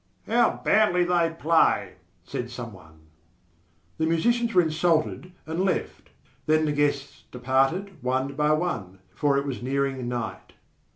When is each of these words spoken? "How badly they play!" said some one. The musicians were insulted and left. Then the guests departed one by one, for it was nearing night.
"How 0.25 0.59
badly 0.65 1.03
they 1.03 1.35
play!" 1.37 1.93
said 2.23 2.49
some 2.49 2.73
one. 2.73 3.01
The 3.99 4.07
musicians 4.07 4.51
were 4.51 4.63
insulted 4.63 5.31
and 5.45 5.63
left. 5.63 6.09
Then 6.47 6.65
the 6.65 6.71
guests 6.71 7.25
departed 7.31 8.01
one 8.01 8.33
by 8.33 8.51
one, 8.53 8.97
for 9.13 9.37
it 9.37 9.45
was 9.45 9.61
nearing 9.61 10.07
night. 10.07 10.53